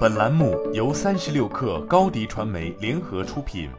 [0.00, 3.70] 本栏目由三十六氪高低传媒联合出品。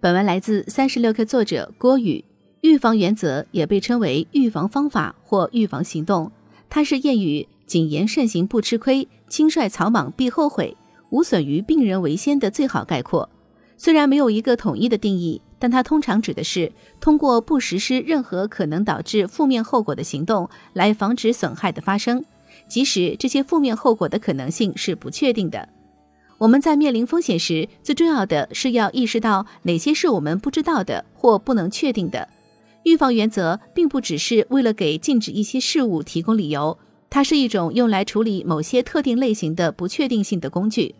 [0.00, 2.24] 本文来自三十六氪作者郭宇。
[2.60, 6.30] 预防原则也被称为预防方法或预防行动，
[6.68, 10.76] 它是谚语“谨言慎行不吃亏，轻率草莽必后悔，
[11.08, 13.30] 无损于病人为先”的最好概括。
[13.78, 16.70] 虽然没有一个统一的定义，但它通常指的是
[17.00, 22.22] 通过不实施任何可能导致负面后果的行动来防止损害的发生。
[22.70, 25.68] 即使这些负面后果的可能性是不确定的，
[26.38, 32.28] 我们在面临风险时，最重要的是要意识到哪些是我们不知道的或不能确定的。
[32.84, 36.78] 预防原则并不只是为了给禁止一些事物提供理由，
[37.10, 40.94] 它是一种用来处理某些特定类型的不确定性的工具。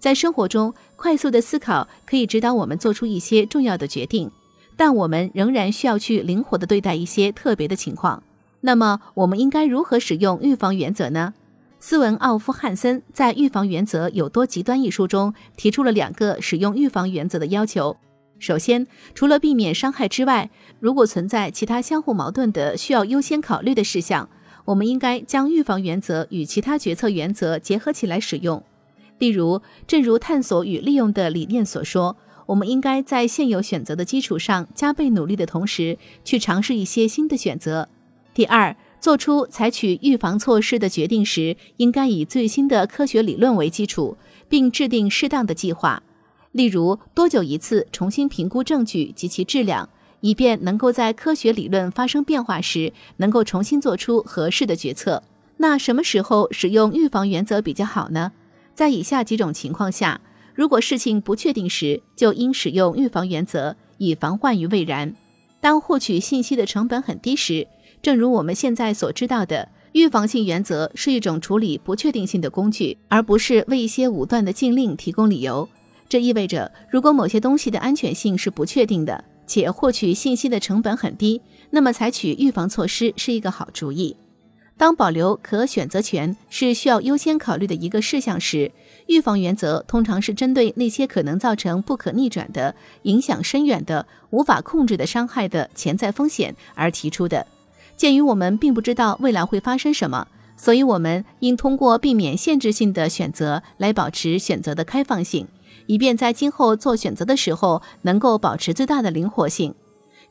[0.00, 4.28] 在生活中，快速的思考可以指导我们做出一些重要的决定，
[4.76, 8.20] 但我们仍然需要去灵活的对待一些特别的情况。
[8.64, 11.34] 那么，我们应该如何使用预防原则呢？
[11.80, 17.96] 斯文·奥夫汉森在《预防原则有多极端》一书中提出了两个使用预防原则的要求。
[18.38, 24.28] 首先，除了避免伤害之外，如果存在其他相互矛盾的需要优先考虑的事项，
[24.64, 28.62] 我们应该将预防原则与其他决策原则结合起来使用。
[29.18, 32.16] 例如，正如探索与利用的理念所说，
[32.46, 37.88] 我们应该在现有选择的基础上加倍努力的同时，去尝试一些新的选择。
[38.34, 44.16] 第二，做出采取预防措施的决定时，应该以最新的科学理论为基础，
[44.48, 46.02] 并制定适当的计划。
[46.52, 49.88] 例如，多久一次重新评估证据及其质量，
[50.20, 55.22] 以便能够在科学理论发生变化时，能够重新做出合适的决策。
[55.58, 58.32] 那什么时候使用预防原则比较好呢？
[58.74, 60.20] 在以下几种情况下，
[60.54, 65.14] 如果事情不确定时，就应使用预防原则，以防患于未然。
[65.60, 67.66] 当获取信息的成本很低时。
[68.02, 75.68] 正如我们现在所知道的，预防性原则是一种处理不确定性的工具，而不是为一些武断的禁令提供理由。
[76.08, 84.16] 这意味着，如果某些东西的安全性是不确定的，且获取信息的成本很低，那么采取预防措施是一个好主意。
[84.76, 88.72] 当保留可选择权是需要优先考虑的一个事项时，
[89.06, 97.46] 预防原则通常是针对那些可能造成不可逆转的、影响深远的、无法控制的伤害的潜在风险而提出的。
[98.02, 100.26] 鉴于我们并不知道未来会发生什么，
[100.56, 105.46] 所以我们应通过避免限制性的选择来保持选择的开放性，
[105.86, 109.72] 以便在今后做选择的时候能够保持最大的灵活性。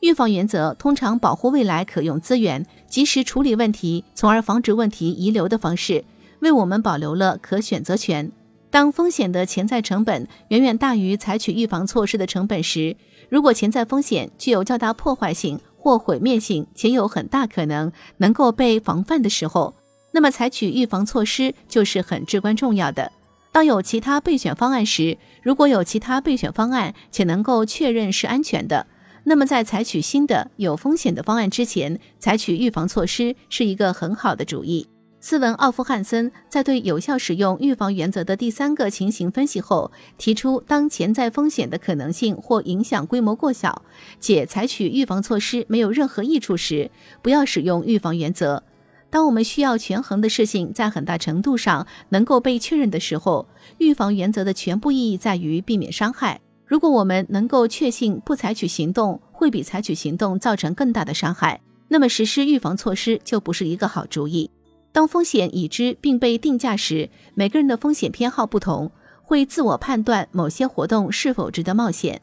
[0.00, 6.04] 预防原则通常保护未来可用资源，及时处理问题，从而防止问题遗留的方式，
[6.40, 8.30] 为我们保留了可选择权。
[8.68, 12.96] 当风险的潜在成本远远大于采取预防措施的成本时，
[13.30, 19.74] 如果潜在风险具有较大破坏性，或毁灭性且有很大可能能够被防范的时候，
[20.12, 23.10] 那么采取预防措施就是很至关重要的。
[23.50, 28.86] 当有其他备选方案时，如果有其他备选方案且能够确认是安全的，
[29.24, 34.86] 那么在采取新的有风险的方案之前，采取预防措施是一个很好的主意。
[35.24, 43.82] 斯文·奥夫汉森在对有效使用预防原则的第三个情形分析后，提出：当潜在风险的可能性或影响规模过小，
[44.18, 46.90] 且采取预防措施没有任何益处时，
[47.22, 48.64] 不要使用预防原则。
[49.10, 53.46] 当我们需要权衡的事情在很大程度上能够被确认的时候，
[53.78, 56.40] 预防原则的全部意义在于避免伤害。
[56.66, 64.50] 如果我们能够确信不采取行动会比采取行动造成更大的伤害，那么实施预防措施就不是一个好主意。
[64.92, 68.92] 当风险已知并被定价时，每个人的风险偏好不同，
[69.22, 72.20] 会自我判断某些活动是否值得冒险。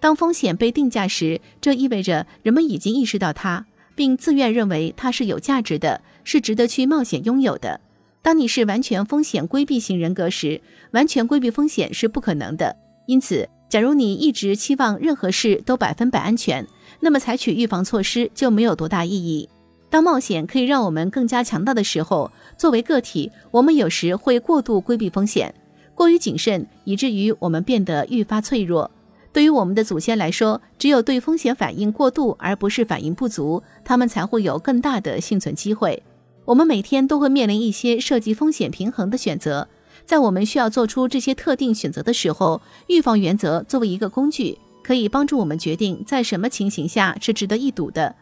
[0.00, 3.64] 当风险被定价时，这意味着人们已经意识到它，
[3.94, 7.80] 并自愿认为它是有价值的，是值得去冒险拥有的。
[8.20, 12.76] 当你是完全风险规避型人格时，完全规避风险是不可能的。
[13.06, 16.66] 因此，假如你一直期望任何事都百分百安全，
[17.00, 19.48] 那么采取预防措施就没有多大意义。
[19.90, 25.54] 当冒险可以让我们更加强大的时候，作为个体，我们有时会过度规避风险，
[25.94, 28.90] 过于谨慎，以至于我们变得愈发脆弱。
[29.32, 36.02] 对于我们的祖先来说，只有对风险反应过度，而不是反应不足，他们才会有更大的幸存机会。
[36.44, 39.68] 我们每天都会面临一些涉及风险平衡的选择，
[40.04, 48.14] 在我们需要做出这些特定选择的时候，预防原则作为一个工具，可以帮助我们决定在什么情形下是值得一赌的。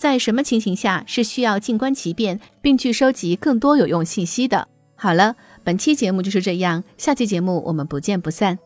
[0.00, 4.66] 在什么情形下是需要静观其变，并去收集更多有用信息的？
[4.96, 8.58] 好了，本期节目就是这样，下期节目我们不见不散。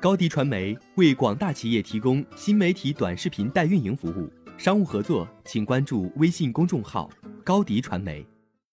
[0.00, 4.32] 高迪传媒为广大企业提供新媒体短视频代运营服务。
[4.56, 7.10] 商务合作请关注微信公众号
[7.44, 8.26] “高迪传媒”。